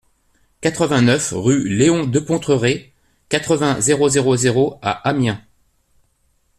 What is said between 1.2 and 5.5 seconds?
rue Léon Dupontreué, quatre-vingts, zéro zéro zéro à Amiens